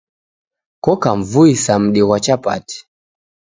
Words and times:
Koka 0.83 1.09
mvui 1.19 1.53
sa 1.63 1.73
mudi 1.81 2.01
ghwa 2.05 2.17
chapati 2.25 2.77